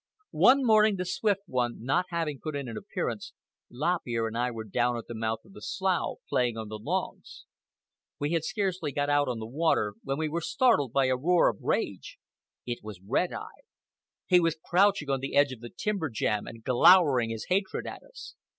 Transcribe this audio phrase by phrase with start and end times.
[0.39, 3.33] One morning, the Swift One not having put in an appearance,
[3.71, 6.79] Lop Ear and I were down at the mouth of the slough playing on the
[6.79, 7.45] logs.
[8.17, 11.51] We had scarcely got out on the water, when we were startled by a roar
[11.51, 12.17] of rage.
[12.65, 13.61] It was Red Eye.
[14.25, 18.01] He was crouching on the edge of the timber jam and glowering his hatred at
[18.01, 18.33] us.